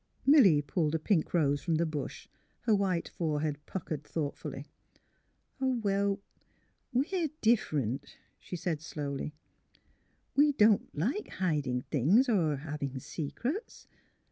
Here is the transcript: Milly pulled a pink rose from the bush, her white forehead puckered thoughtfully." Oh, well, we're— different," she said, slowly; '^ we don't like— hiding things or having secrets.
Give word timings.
Milly 0.25 0.63
pulled 0.63 0.95
a 0.95 0.97
pink 0.97 1.31
rose 1.31 1.61
from 1.61 1.75
the 1.75 1.85
bush, 1.85 2.27
her 2.61 2.73
white 2.73 3.09
forehead 3.09 3.59
puckered 3.67 4.03
thoughtfully." 4.03 4.65
Oh, 5.61 5.77
well, 5.77 6.19
we're— 6.91 7.29
different," 7.51 8.17
she 8.39 8.55
said, 8.55 8.81
slowly; 8.81 9.35
'^ 9.79 9.79
we 10.35 10.53
don't 10.53 10.89
like— 10.97 11.27
hiding 11.37 11.81
things 11.81 12.27
or 12.27 12.55
having 12.55 12.97
secrets. 12.99 13.85